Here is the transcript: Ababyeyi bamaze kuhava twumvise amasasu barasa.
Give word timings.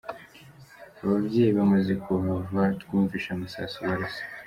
Ababyeyi 1.03 1.51
bamaze 1.59 1.93
kuhava 2.03 2.61
twumvise 2.81 3.27
amasasu 3.31 3.77
barasa. 3.87 4.21